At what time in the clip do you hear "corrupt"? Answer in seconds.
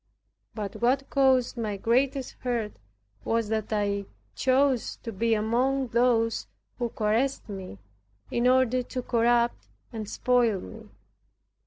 9.03-9.67